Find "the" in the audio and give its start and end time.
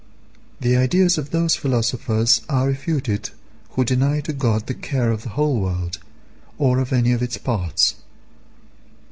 0.59-0.75, 4.65-4.73, 5.21-5.29